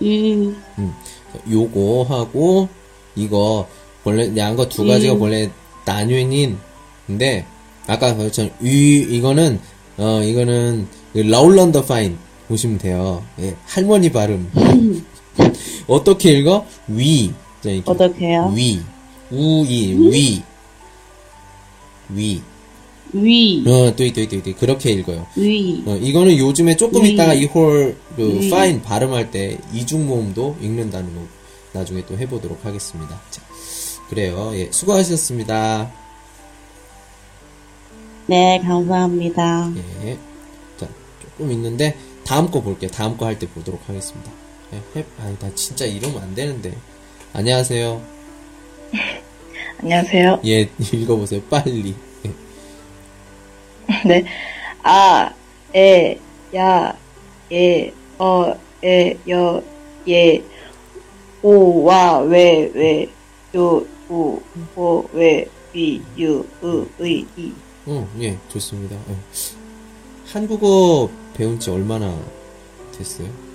[0.00, 0.94] 유, 음,
[1.50, 2.68] 요거 하고,
[3.14, 3.68] 이거,
[4.04, 5.20] 원래, 两个 두 가지가 음.
[5.20, 5.50] 원래
[7.06, 7.46] 근데,
[7.86, 8.52] 아까 그랬잖아요.
[8.60, 9.60] 위, 이거는,
[9.98, 12.18] 어, 이거는, 老人的发音,
[12.48, 13.24] 보시면 돼요.
[13.40, 14.50] 예, 할머니 발음.
[15.86, 16.66] 어떻게 읽어?
[16.88, 17.32] 위.
[17.62, 17.90] 자, 이렇게.
[17.90, 18.52] 어떻게요?
[18.54, 18.80] 위.
[19.30, 20.42] 우이, 위.
[22.10, 22.42] 위.
[23.14, 24.52] 위, 어, 네, 네, 네, 네.
[24.54, 25.26] 그렇게 읽어요.
[25.36, 27.10] 위, 어, 이거는 요즘에 조금 위.
[27.12, 28.48] 있다가 이홀 그 위.
[28.48, 31.20] 发音 발음할 때 이중 모음도 읽는다는 거
[31.74, 33.20] 나중에 또 해보도록 하겠습니다.
[33.30, 33.42] 자,
[34.08, 34.52] 그래요.
[34.54, 35.92] 예, 수고하셨습니다.
[38.28, 39.72] 네, 감사합니다.
[40.06, 40.16] 예,
[40.78, 40.88] 자
[41.20, 42.90] 조금 있는데 다음 거 볼게요.
[42.90, 44.30] 다음 거 할 때 보도록 하겠습니다.
[44.72, 46.74] 예, 해, 아니 나 진짜 이러면 안 되는데.
[47.34, 48.02] 안녕하세요.
[49.82, 50.40] 안녕하세요.
[50.46, 51.42] 예, 읽어보세요.
[51.50, 51.94] 빨리.
[52.24, 52.30] 예.
[54.08, 54.24] 네.
[54.82, 55.32] 아,
[55.74, 56.18] 에,
[56.56, 56.96] 야,
[57.50, 59.62] 예, 어, 에, 여,
[60.08, 60.42] 예,
[61.42, 63.08] 오, 와, 왜, 왜,
[63.54, 64.40] 요, 우,
[64.76, 67.52] 오, 왜, 위, 유, 으, 의, 이.
[67.86, 68.96] 어, 예, 좋습니다.
[68.96, 69.16] 예.
[70.32, 72.16] 한국어 배운 지 얼마나
[72.96, 73.51] 됐어요?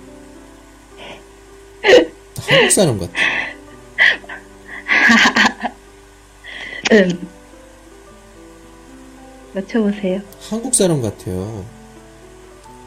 [1.88, 3.12] 나 한국 사람 같아.
[6.92, 7.28] 음.
[9.54, 10.20] 맞춰보세요.
[10.48, 11.64] 한국 사람 같아요.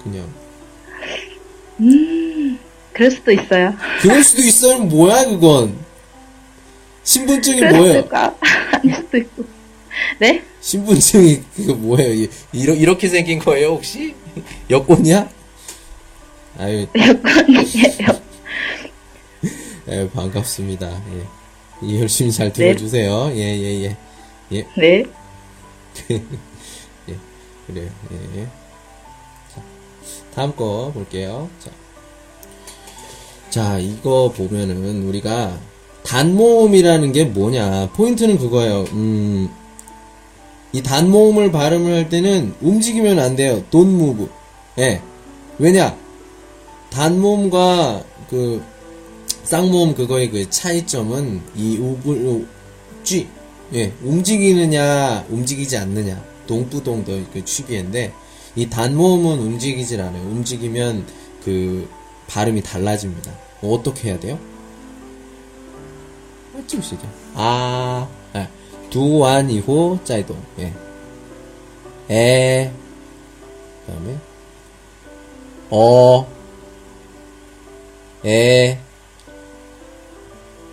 [0.04, 0.28] 그냥.
[1.80, 2.60] 음,
[2.94, 3.74] 그럴 수도 있어요.
[4.02, 4.80] 그럴 수도 있어요.
[4.80, 5.78] 뭐야, 그건.
[7.04, 8.08] 신분증이 그럴 뭐예요?
[8.12, 8.34] 아,
[8.74, 9.44] 아닐 수도 있고.
[10.20, 10.44] 네?
[10.62, 12.14] 신분증이, 그거 뭐예요?
[12.14, 14.14] 이- 이러, 이렇게 생긴 거예요, 혹시?
[14.70, 15.30] 여권이야?
[16.60, 18.22] 아유, 여권이에요.
[19.92, 20.88] 예, 반갑습니다.
[20.88, 21.28] 예.
[21.84, 23.32] 예, 열심히 잘 들어주세요.
[23.34, 23.98] 예, 예,
[24.54, 24.66] 예.
[24.78, 25.04] 네.
[27.68, 27.90] 그래요.
[28.38, 28.48] 예.
[29.54, 29.62] 자,
[30.34, 31.50] 다음 거 볼게요.
[31.60, 31.72] 자.
[33.50, 35.60] 자, 이거 보면은 우리가
[36.04, 37.90] 단모음이라는 게 뭐냐.
[37.92, 38.86] 포인트는 그거예요.
[38.94, 39.50] 음,
[40.72, 43.62] 이 단모음을 발음을 할 때는 움직이면 안 돼요.
[43.70, 44.30] don't move.
[44.80, 45.02] 예.
[45.60, 45.98] 왜냐?
[46.92, 48.71] 단모음과 그
[49.44, 52.48] 쌍모음 그거의 그 차이점은 이 우글
[53.04, 53.28] 쥐
[53.74, 58.14] 예, 움직이느냐 움직이지 않느냐 동부동도 그 취비인데
[58.56, 60.22] 이 단모음은 움직이질 않아요.
[60.24, 61.06] 움직이면
[61.44, 61.90] 그
[62.28, 63.32] 발음이 달라집니다.
[63.62, 64.38] 어떻게 해야 돼요?
[66.54, 67.02] 맞추시죠.
[67.34, 68.48] 아, 아
[68.90, 70.74] 두완 이호 짜이동 예.
[72.10, 72.72] 에
[73.86, 74.18] 그다음에
[75.70, 76.28] 어
[78.26, 78.78] 에,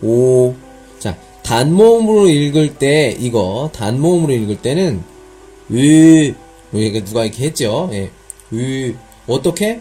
[0.03, 0.55] 오.
[0.99, 5.03] 자, 단모음으로 읽을 때, 이거, 단모음으로 읽을 때는,
[5.73, 6.35] 으,
[6.73, 7.89] 이게 누가 이렇게 했죠?
[7.93, 8.11] 예.
[8.53, 8.95] 으,
[9.27, 9.81] 어떻게?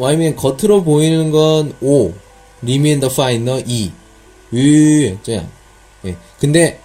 [0.00, 2.12] 아니면 겉으로 보이는 건 오,
[2.62, 3.92] remain the final 이,
[4.52, 5.48] 으, 저야.
[6.04, 6.16] 예.
[6.38, 6.80] 근데,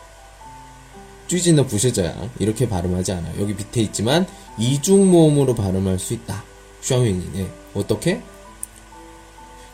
[1.28, 2.30] 쥐지는 부실자야.
[2.40, 3.42] 이렇게 발음하지 않아요.
[3.42, 6.44] 여기 밑에 있지만, 이중 모음으로 발음할 수 있다.
[6.82, 7.48] 슈아밍이, 예.
[7.74, 8.22] 어떻게?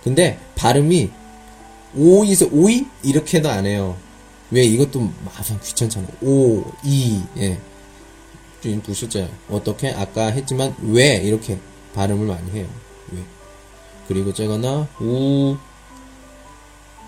[0.04, 1.10] 근데 발음이
[1.96, 3.98] 오이서 오이 이렇게도 안 해요.
[4.52, 6.08] 왜 이것도 마상 귀찮잖아.
[6.22, 7.60] 오, 이, 예.
[8.62, 9.30] 좀 부실자요.
[9.50, 9.90] 어떻게?
[9.92, 11.60] 아까 했지만 왜 이렇게
[11.94, 12.68] 발음을 많이 해요.
[13.12, 13.20] 왜?
[14.08, 15.58] 그리고 저거나 우,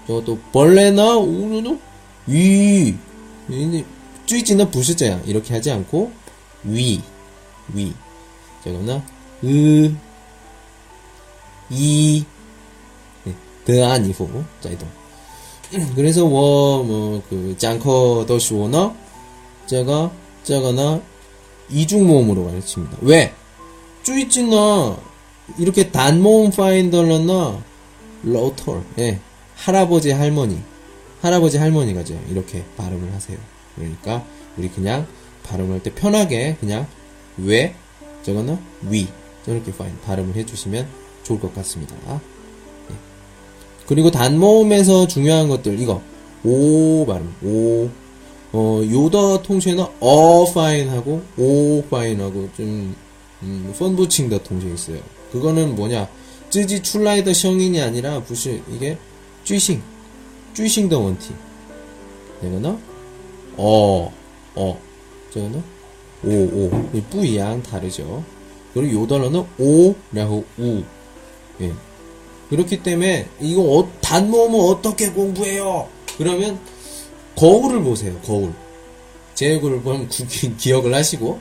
[0.07, 1.79] 저것도 벌레나 우는
[2.27, 2.95] 위,
[3.47, 3.85] 위,
[4.25, 5.21] 쥐지는 부실자야.
[5.25, 6.11] 이렇게 하지 않고
[6.63, 7.01] 위,
[7.73, 7.93] 위.
[8.63, 9.03] 저거나
[9.43, 9.93] 으,
[11.69, 12.25] 이,
[13.65, 14.87] 더 아니고 짜이동.
[15.95, 18.93] 그래서 워뭐그 짱커 더 쇼너
[19.65, 20.11] 제가
[20.43, 21.01] 제가나
[21.69, 22.97] 이중 모음으로 가르칩니다.
[23.01, 23.33] 왜?
[24.03, 24.97] 쭈이찌나
[25.57, 27.63] 이렇게 단모음 파인더러나
[28.23, 29.19] 로털 예
[29.55, 30.59] 할아버지 할머니
[31.21, 33.37] 할아버지 할머니가죠 이렇게 발음을 하세요.
[33.75, 34.25] 그러니까
[34.57, 35.07] 우리 그냥
[35.43, 36.87] 발음할 때 편하게 그냥
[37.37, 37.75] 왜
[38.23, 39.07] 저거는 위
[39.45, 40.87] 저렇게 파인 발음을 해주시면
[41.23, 41.95] 좋을 것 같습니다.
[43.91, 46.01] 그리고 단모음에서 중요한 것들 이거.
[46.45, 47.89] 오 발음 오.
[48.53, 52.95] 어, 요더 통째는 어 파인하고 오 파인하고 좀
[53.43, 54.99] 음, 펀부칭더 통째 있어요.
[55.33, 56.07] 그거는 뭐냐?
[56.49, 58.97] 쯔지 출라이더 성인이 아니라 부시 이게
[59.43, 59.81] 쥐싱
[60.53, 61.33] 쥐싱더 원티.
[62.43, 62.77] 이거는
[63.57, 64.09] 어어.
[65.33, 65.61] 저거는
[66.23, 66.69] 오오.
[67.09, 68.23] 뿌이양 다르죠.
[68.73, 70.81] 그리고 요더러는 오然后 우.
[71.59, 71.73] 예.
[72.51, 75.87] 그렇기 때문에 이거 어, 단모음은 어떻게 공부해요?
[76.17, 76.59] 그러면
[77.35, 78.13] 거울을 보세요.
[78.25, 78.53] 거울.
[79.33, 81.39] 제 얼굴을 보면 구- 기억을 하시고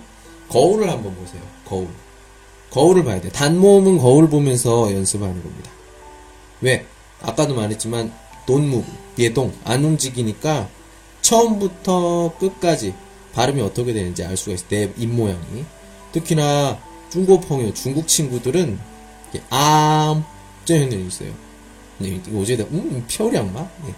[0.49, 1.43] 거울을 한번 보세요.
[1.69, 1.89] 거울.
[2.71, 3.29] 거울을 봐야 돼.
[3.31, 5.71] 단모음은 거울 보면서 연습하는 겁니다.
[6.61, 6.87] 왜?
[7.21, 8.13] 아까도 말했지만
[8.47, 8.85] 돈무,
[9.19, 10.69] 예동 안 움직이니까
[11.23, 12.95] 처음부터 끝까지
[13.35, 14.65] 발음이 어떻게 되는지 알 수가 있어.
[14.69, 15.65] 내 입 모양이.
[16.13, 16.79] 특히나
[17.11, 18.79] 중국펑요 중국 친구들은
[19.51, 20.25] 암
[20.65, 21.33] 쟤는 있어요.
[21.99, 23.61] 네, 어제다 음, 표량마?
[23.85, 23.95] 네.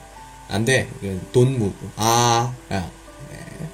[0.48, 0.88] 안 돼.
[1.00, 1.72] 이건 돈무.
[1.96, 2.54] 아.
[2.68, 2.90] 아.
[3.30, 3.68] 네.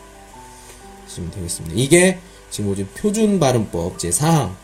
[1.07, 1.75] 쓰면 되겠습니다.
[1.77, 2.19] 이게
[2.51, 4.55] 지금 어제 표준 발음법 제4항.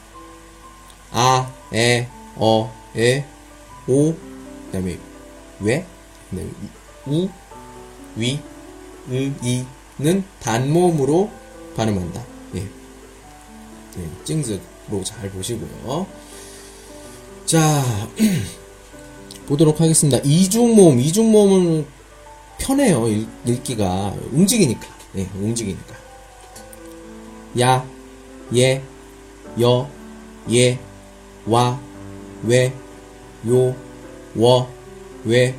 [1.12, 3.24] 아, 에, 어, 에,
[3.86, 4.98] 오, 그 다음에
[5.60, 5.86] 왜,
[6.30, 6.50] 그 다음에
[7.06, 7.28] 우,
[8.16, 8.40] 위,
[9.10, 11.30] 의, 이는 단모음으로
[11.76, 12.24] 발음한다.
[12.56, 12.60] 예.
[13.96, 16.06] 네, 찡즈로 잘 보시고요.
[17.54, 17.84] 자,
[19.46, 20.18] 보도록 하겠습니다.
[20.24, 21.86] 이중모음, 이중모음은
[22.58, 23.06] 편해요.
[23.06, 24.12] 읽, 읽기가.
[24.32, 24.88] 움직이니까.
[25.18, 25.94] 예, 움직이니까.
[27.60, 27.86] 야,
[28.56, 28.82] 예,
[29.60, 29.88] 여,
[30.50, 30.80] 예,
[31.46, 31.80] 와,
[32.42, 32.72] 왜,
[33.46, 33.76] 요,
[34.34, 34.68] 워,
[35.22, 35.54] 왜,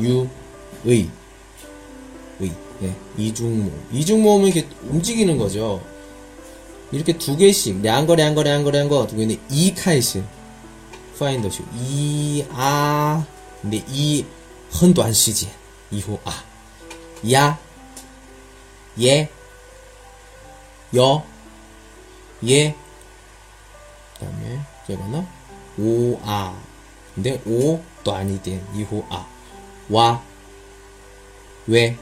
[0.00, 0.26] 유,
[0.84, 1.08] 의.
[2.40, 2.52] 의.
[2.82, 3.86] 예, 이중모음.
[3.92, 5.80] 이중모음은 이렇게 움직이는 거죠.
[6.90, 10.24] 이렇게 두 개씩 량거 량거 량거 량거 두고 있는 이 카이시
[11.17, 13.25] 파인더쇼 이아
[13.61, 14.25] 근데 이
[14.71, 15.49] 很短时间
[15.91, 16.43] 以后啊
[17.23, 17.57] 呀
[18.99, 19.29] 예
[20.95, 21.25] 여,
[22.45, 22.75] 예,
[24.19, 25.25] 그 다음에, 제가나,
[25.79, 26.55] 오, 아.
[27.15, 29.27] 근데, 오, 또 아니 된, 이후, 아.
[29.89, 30.21] 와,
[31.65, 31.97] 왜,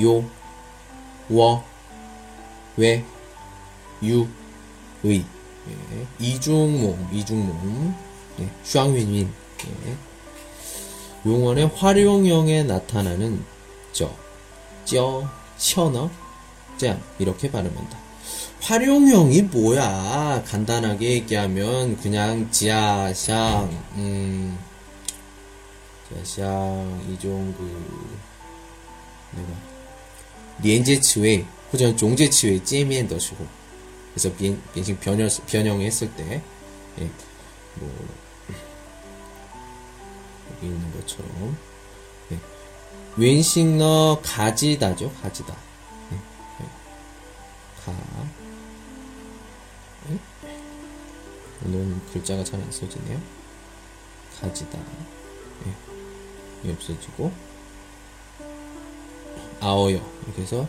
[0.00, 0.24] 요,
[1.28, 1.64] 워,
[2.76, 3.04] 왜,
[4.04, 4.28] 유,
[5.02, 5.24] 의.
[5.68, 6.06] 예.
[6.18, 7.94] 이중몸, 이중몸.
[8.40, 8.48] 예.
[8.64, 9.32] 쌍윈윈.
[9.66, 9.96] 예.
[11.24, 13.44] 용언의 활용형에 나타나는
[13.92, 14.12] 저,
[14.84, 16.10] 쩌, 쳐너,
[16.76, 17.98] 짱 이렇게 발음한다.
[18.62, 20.42] 활용형이 뭐야?
[20.46, 24.58] 간단하게 얘기하면 그냥 지아샹, 음,
[26.08, 28.18] 지아샹 이종 그
[29.32, 29.48] 내가
[30.62, 33.44] 连接词汇或者종제词汇界面的时候
[34.17, 36.41] 그래서 변, 변신 변형 변형했을 때,
[36.99, 37.11] 예,
[37.75, 38.07] 뭐
[40.55, 41.55] 여기 있는 것처럼
[42.31, 42.39] 예,
[43.15, 45.53] 왼식너 가지다죠, 가지다.
[47.85, 47.93] 가.
[50.09, 50.19] 응?
[51.65, 53.21] 오늘은 글자가 잘 안 써지네요.
[54.41, 54.79] 가지다.
[55.67, 56.67] 예.
[56.67, 57.31] 이 없어지고.
[59.61, 60.01] 아어요.
[60.25, 60.67] 이렇게 해서,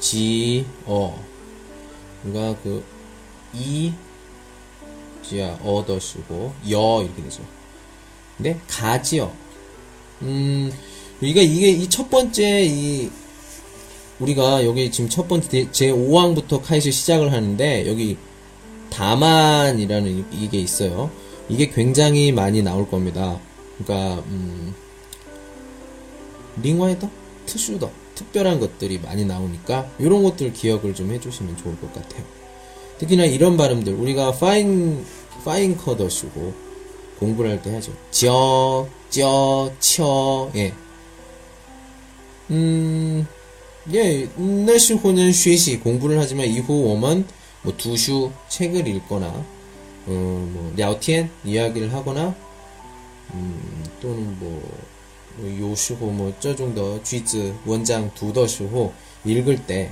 [0.00, 1.31] 지, 어.
[2.24, 2.84] 우리가 그,
[3.54, 3.92] 이,
[5.22, 5.58] 지야,
[6.00, 7.42] 쓰고, 여, 이렇게 되죠.
[8.36, 9.32] 근데, 가지요.
[10.22, 10.72] 음,
[11.20, 13.10] 우리가 이게, 이 첫 번째, 이,
[14.20, 18.16] 우리가 여기 지금 첫 번째 제 5항부터 카이시 시작을 하는데 여기
[18.90, 21.10] 다만이라는 이게 있어요.
[21.48, 23.40] 이게 굉장히 많이 나올 겁니다.
[23.78, 24.74] 그러니까 음,
[26.62, 27.10] 링와이더,
[27.46, 27.90] 트슈더,
[28.22, 32.24] 특별한 것들이 많이 나오니까 이런 것들 기억을 좀 해주시면 좋을 것 같아요.
[32.98, 35.04] 특히나 이런 발음들 우리가 파인
[35.44, 36.54] 파인 커더쇼고
[37.18, 37.92] 공부를 할 때 하죠.
[38.10, 40.72] 저, 저, 쳐, 예.
[42.50, 43.26] 음,
[43.92, 47.26] 예, 내시호는 쉬시 공부를 하지만 이후 오면
[47.62, 49.44] 뭐 두슈 책을 읽거나
[50.08, 52.34] 음, 뭐 랴오티엔 이야기를 하거나
[53.34, 54.62] 음, 또는 뭐
[55.37, 58.93] 뭐 요시호 뭐这种的句子 원장 두더시호
[59.25, 59.91] 읽을 때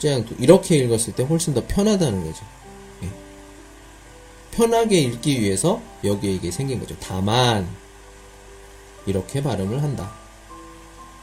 [0.00, 2.44] 그냥 이렇게 읽었을 때 훨씬 더 편하다는 거죠.
[3.04, 3.08] 예.
[4.50, 6.96] 편하게 읽기 위해서 여기에 이게 생긴 거죠.
[6.98, 7.68] 다만
[9.06, 10.12] 이렇게 발음을 한다.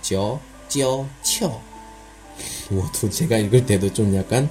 [0.01, 1.61] 저, 쩌, 쳐.
[2.69, 4.49] 뭐도 제가 읽을 때도 좀 약간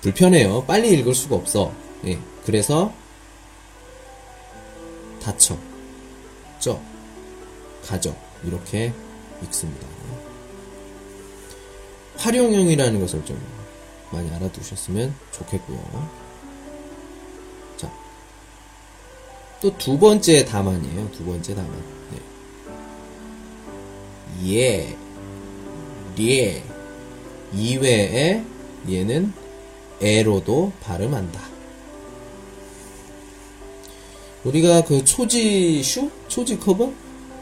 [0.00, 0.64] 불편해요.
[0.64, 1.72] 빨리 읽을 수가 없어.
[2.06, 2.18] 예.
[2.46, 2.92] 그래서
[5.23, 5.57] 다쳐,
[6.59, 6.81] 쩌,
[7.85, 8.93] 가져 이렇게
[9.43, 9.87] 읽습니다.
[12.17, 13.41] 활용형이라는 것을 좀
[14.11, 16.09] 많이 알아두셨으면 좋겠고요.
[17.77, 17.91] 자,
[19.61, 21.09] 또 두 번째 다만이에요.
[21.11, 21.71] 두 번째 다만.
[22.11, 22.19] 네.
[24.45, 24.97] 예,
[26.19, 26.63] 예
[27.53, 28.43] 이외에
[28.89, 29.33] 얘는
[30.01, 31.52] 에로도 발음한다.
[34.43, 36.11] 우리가 그 초지 슈?
[36.27, 36.91] 초지 커버?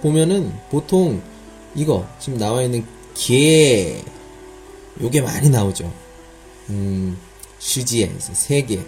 [0.01, 1.21] 보면은 보통
[1.75, 2.85] 이거 지금 나와 있는
[3.15, 4.03] 개
[5.01, 5.91] 요게 많이 나오죠.
[6.69, 7.17] 음,
[7.59, 8.79] 시지에서 세 개.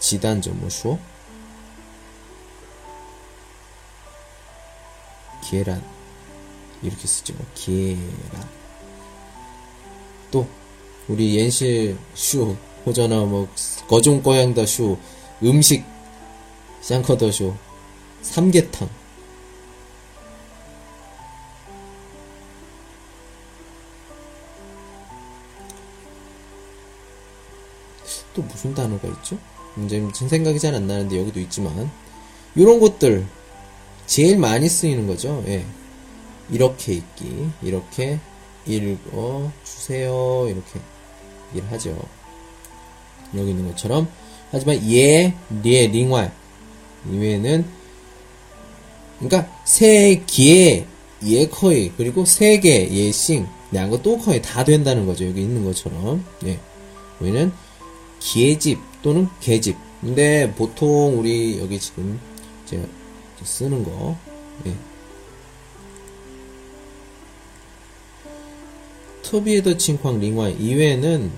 [0.00, 0.98] 지단저 뭐쇼?
[5.48, 5.82] 계란
[6.82, 7.34] 이렇게 쓰죠.
[7.54, 8.48] 계란.
[10.30, 10.46] 또
[11.08, 13.48] 우리 연실 슈 호전어 뭐
[13.88, 14.96] 거종 고양더 슈
[15.42, 15.84] 음식
[16.80, 17.54] 샹커더 슈
[18.22, 18.88] 삼계탕
[28.34, 29.38] 또 무슨 단어가 있죠?
[29.84, 31.90] 이제 제 생각이 잘 안 나는데 여기도 있지만
[32.54, 33.26] 이런 것들
[34.06, 35.44] 제일 많이 쓰이는 거죠.
[35.46, 35.64] 예.
[36.50, 38.18] 이렇게 읽기, 이렇게
[38.66, 40.46] 읽어 주세요.
[40.48, 40.80] 이렇게
[41.50, 41.98] 얘기를 하죠.
[43.34, 44.08] 여기 있는 것처럼
[44.50, 45.34] 하지만 예,
[45.64, 46.32] 예, 링왈
[47.10, 47.64] 이외에는
[49.18, 50.84] 그러니까 세 개,
[51.26, 55.26] 예 커이 그리고 세 개, 예싱 양거 또 커이 다 된다는 거죠.
[55.26, 56.58] 여기 있는 것처럼 예.
[57.20, 57.52] 여기는
[58.20, 59.76] 계집 또는 계집.
[60.00, 62.18] 근데 보통 우리 여기 지금
[62.66, 62.84] 제가
[63.42, 64.16] 쓰는 거.
[64.66, 64.72] 예.
[69.22, 71.30] 터비에더 칭쾅 링와 이외에는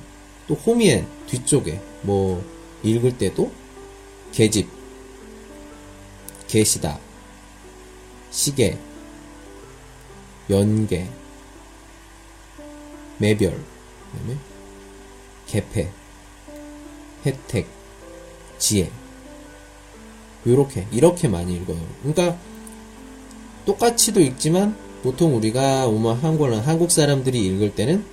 [0.46, 2.44] 또 호미엔 뒤쪽에 뭐
[2.83, 3.51] 읽을 때도
[4.33, 4.68] 계집,
[6.49, 6.99] 계시다,
[8.31, 8.78] 시계,
[10.49, 11.09] 연계,
[13.18, 13.62] 매별,
[14.12, 14.39] 그다음에
[15.47, 15.91] 개폐,
[17.26, 17.66] 혜택,
[18.59, 18.91] 지혜.
[20.47, 21.78] 요렇게, 이렇게 많이 읽어요.
[22.03, 22.39] 그러니까,
[23.66, 28.05] 똑같이도 읽지만, 보통 우리가 오마 한국어는 한국 사람들이 읽을 때는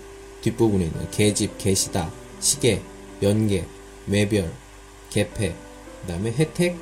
[0.42, 2.82] 뒷부분에 있는 계집, 계시다, 시계,
[3.22, 3.66] 연계,
[4.08, 4.52] 외별,
[5.10, 5.54] 개폐,
[6.02, 6.78] 그 다음에 혜택,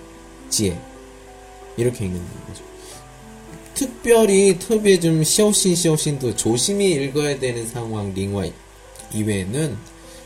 [0.49, 0.79] 지혜
[1.77, 2.63] 이렇게 읽는 거죠.
[3.73, 8.53] 특별히 특별히 좀 시오신 시오신도 조심히 읽어야 되는 상황 링와이
[9.13, 9.77] 이외에는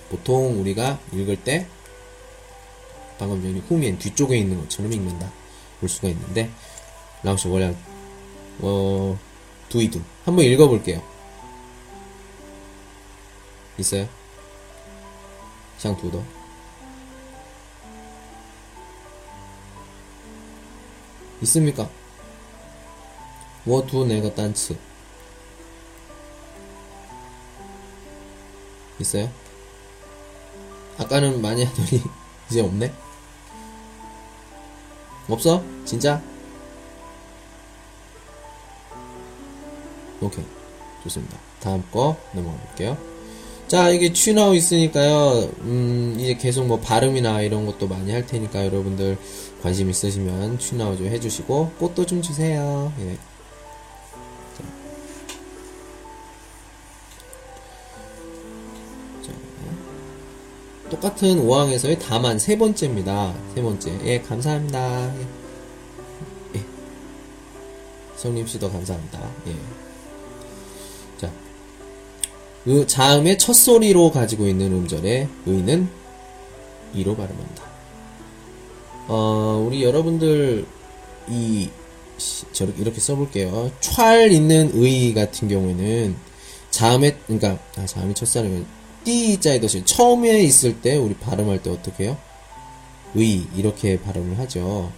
[0.10, 1.68] 보통 우리가 읽을 때
[3.18, 5.32] 방금 전에 후면 뒤쪽에 있는 것처럼 읽는다
[5.80, 6.50] 볼 수가 있는데
[7.24, 7.76] 라오시 원래
[8.60, 9.18] 어
[9.70, 11.02] 두이두 한번 읽어볼게요.
[13.78, 14.08] 있어요?
[15.78, 16.39] 상 두더.
[21.43, 21.89] 있습니까?
[23.65, 24.77] 我读哪个单词
[29.01, 29.31] 있어요?
[30.99, 32.03] 아까는 많이 하더니
[32.51, 32.93] 이제 없네?
[35.29, 35.63] 없어?
[35.85, 36.23] 진짜?
[40.21, 40.45] 오케이
[41.03, 42.97] 좋습니다 다음 거 넘어가 볼게요
[43.70, 49.16] 자 이게 취나오 있으니까요 음 이제 계속 뭐 발음이나 이런 것도 많이 할 테니까 여러분들
[49.62, 53.18] 관심 있으시면 취나오 좀 해주시고 꽃도 좀 주세요 예.
[60.90, 63.36] 똑같은 5항에서의 다만 세 번째입니다.
[63.54, 64.00] 세 번째.
[64.06, 65.16] 예, 감사합니다.
[65.16, 65.28] 예.
[66.56, 66.66] 예.
[68.16, 69.30] 성림 씨도 감사합니다.
[69.46, 69.89] 예.
[72.60, 72.66] 자.
[72.66, 75.90] 그 자음의 첫 소리로 가지고 있는 음절의 의는
[76.94, 77.64] 이로 발음한다.
[79.08, 80.66] 어, 우리 여러분들
[81.28, 83.72] 이저 이렇게 써볼게요.
[83.80, 86.16] 촤 있는 의 같은 경우에는
[86.72, 88.66] 자음의 그러니까 아, 자음이 첫사람이
[89.04, 92.18] 띠자의 듯이 처음에 있을 때 우리 발음할 때 어떻게 해요?
[93.16, 94.92] 의 이렇게 발음을 하죠.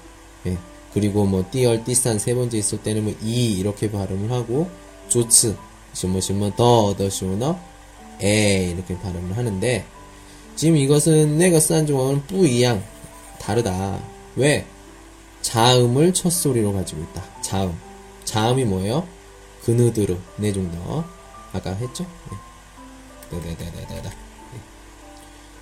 [0.45, 0.57] 예.
[0.93, 4.69] 그리고 뭐 띠얼 띠산 세 번째 있을 때는 뭐 이 이렇게 발음을 하고
[5.07, 5.55] 조츠
[6.07, 7.59] 뭐뭐 더더 쇼너
[8.21, 9.85] 에 이렇게 발음을 하는데
[10.55, 12.83] 지금 이것은 내가 싼 종은 뿌이양
[13.39, 13.99] 다르다.
[14.35, 14.65] 왜?
[15.41, 17.23] 자음을 첫 소리로 가지고 있다.
[17.41, 17.75] 자음.
[18.25, 19.07] 자음이 뭐예요?
[19.63, 21.03] 그느드르 네 정도.
[21.51, 22.05] 아까 했죠?
[22.29, 23.37] 네.
[23.39, 24.09] 네네네네네.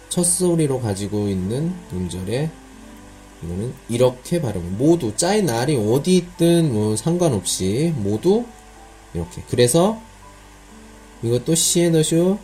[0.09, 2.49] 첫 소리로 가지고 있는 음절에
[3.43, 4.75] 이거는 이렇게 발음.
[4.77, 8.45] 모두 짜이 날이 어디 있든 뭐 상관없이 모두
[9.13, 9.43] 이렇게.
[9.49, 10.01] 그래서
[11.21, 12.39] 이것도 시에 넣으시오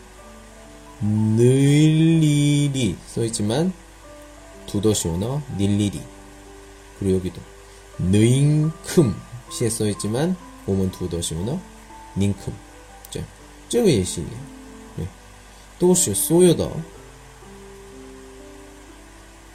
[1.01, 3.73] 늘리리 써있지만
[4.67, 6.01] 두더시오너 늘리리.
[6.99, 7.41] 그리고 여기도
[7.99, 9.15] 느잉큼
[9.51, 10.35] 시에 써있지만
[10.67, 11.59] 오면 두더시오너
[12.17, 12.53] 닝큼.
[13.09, 13.21] 자,
[13.69, 14.31] 저거 예시이에요.
[14.97, 15.07] 네.
[15.79, 16.75] 도시 소요더.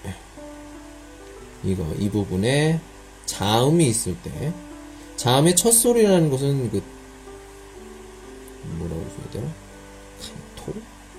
[0.05, 0.15] 네.
[1.65, 2.81] 이거 이 부분에
[3.27, 4.53] 자음이 있을 때
[5.17, 6.83] 자음의 첫 소리라는 것은 그
[8.65, 9.49] 뭐라고 해야 되나?
[10.57, 10.73] 토?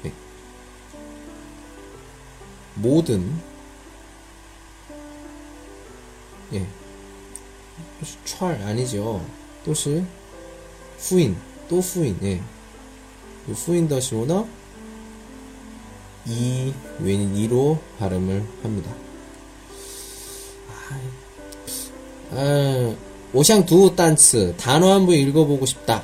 [0.03, 0.13] 네.
[2.75, 3.39] 모든
[6.53, 6.67] 예.
[8.25, 9.25] 찰 아니죠.
[9.63, 10.03] 또시
[10.97, 11.37] 후인
[11.69, 12.41] 또 후인 예.
[13.47, 14.47] 후인 더시오너
[16.27, 18.93] 이 왠, 이로 발음을 합니다.
[22.33, 22.95] 아,
[23.33, 26.03] 오샹 두 단츠 단어 한번 읽어보고 싶다.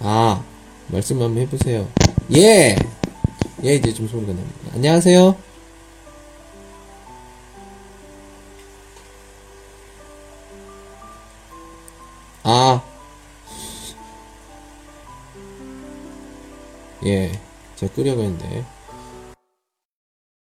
[0.00, 0.44] 아,
[0.88, 1.88] 말씀 한번 해보세요.
[2.34, 2.76] 예!
[3.64, 4.70] 예, 이제 좀 소리가 납니다.
[4.74, 5.36] 안녕하세요.
[12.42, 12.82] 아,
[17.04, 17.32] 예,
[17.76, 18.64] 제가 끄려고 했는데